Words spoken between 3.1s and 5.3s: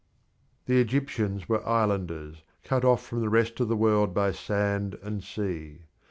the rest of the world by sand and